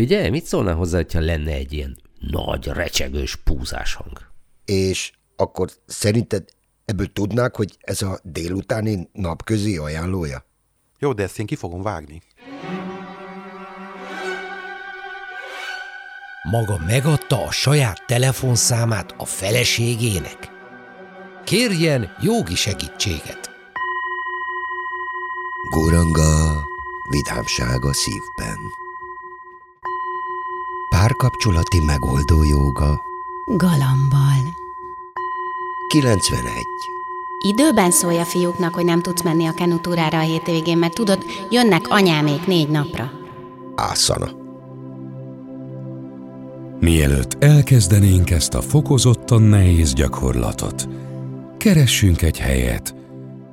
[0.00, 4.18] Figyelj, mit szólnál hozzá, hogyha lenne egy ilyen nagy, recsegős púzás hang?
[4.64, 6.44] És akkor szerinted
[6.84, 10.44] ebből tudnák, hogy ez a délutáni napközi ajánlója?
[10.98, 12.22] Jó, de ezt én ki fogom vágni.
[16.50, 20.50] Maga megadta a saját telefonszámát a feleségének?
[21.44, 23.50] Kérjen jogi segítséget.
[25.70, 26.66] Guranga,
[27.10, 28.88] vidámság a szívben.
[31.00, 33.02] Párkapcsolati megoldó joga.
[33.46, 34.54] Galambal.
[35.88, 36.64] 91.
[37.38, 41.84] Időben szólj a fiúknak, hogy nem tudsz menni a kenutúrára a hétvégén, mert tudod, jönnek
[41.88, 43.10] anyámék négy napra.
[43.74, 44.28] Ászana.
[46.80, 50.88] Mielőtt elkezdenénk ezt a fokozottan nehéz gyakorlatot,
[51.56, 52.94] keressünk egy helyet,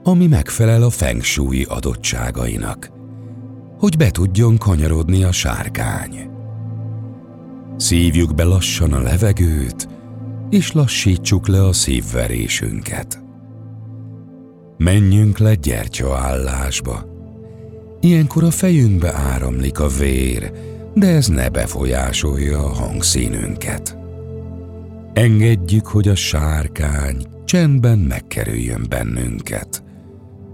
[0.03, 2.91] ami megfelel a feng shui adottságainak,
[3.79, 6.35] hogy be tudjon kanyarodni a sárkány.
[7.77, 9.87] Szívjuk be lassan a levegőt,
[10.49, 13.23] és lassítsuk le a szívverésünket.
[14.77, 17.05] Menjünk le gyertyaállásba.
[17.99, 20.51] Ilyenkor a fejünkbe áramlik a vér,
[20.93, 23.97] de ez ne befolyásolja a hangszínünket.
[25.13, 29.83] Engedjük, hogy a sárkány csendben megkerüljön bennünket,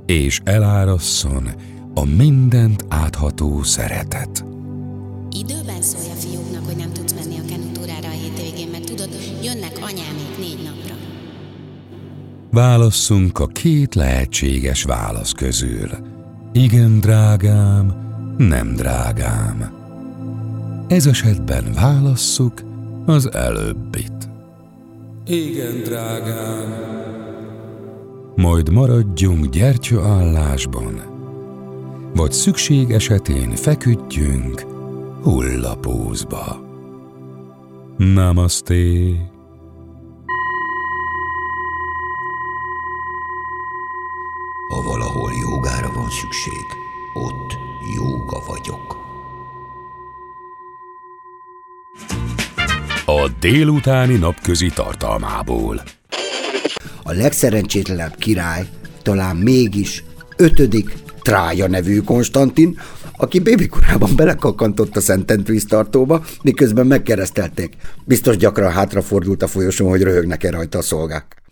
[0.06, 1.50] és elárasszon
[1.94, 4.46] a mindent átható szeretet.
[5.32, 7.03] Időben szólj fiúknak, hogy nem tudsz
[12.54, 15.90] Válasszunk a két lehetséges válasz közül.
[16.52, 17.94] Igen, drágám,
[18.38, 19.72] nem drágám.
[20.88, 22.54] Ez esetben válasszuk
[23.06, 24.30] az előbbit.
[25.26, 26.74] Igen, drágám.
[28.36, 31.02] Majd maradjunk gyertyaállásban,
[32.16, 34.66] vagy szükség esetén feküdjünk
[35.22, 36.62] hullapózba.
[37.98, 39.32] Namaste.
[44.74, 46.66] Ha valahol jogára van szükség,
[47.14, 47.58] ott
[47.96, 48.96] jóga vagyok.
[53.06, 55.84] A délutáni napközi tartalmából.
[57.04, 58.68] A legszerencsétlenebb király
[59.02, 60.04] talán mégis
[60.38, 62.80] ötödik Trája nevű Konstantin,
[63.18, 67.78] aki bébikorában belekakantott a Szent víztartóba, miközben megkeresztelték.
[68.06, 71.43] Biztos gyakran hátrafordult a folyosón, hogy röhögnek-e rajta a szolgák.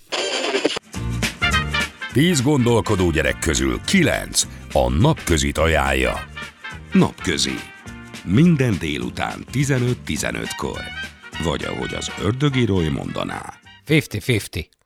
[2.13, 6.13] Tíz gondolkodó gyerek közül kilenc a napközit ajánlja.
[6.91, 7.55] Napközi.
[8.25, 10.81] Minden délután 15-15-kor.
[11.43, 13.53] Vagy ahogy az ördögírói mondaná.
[13.87, 14.80] 50-50.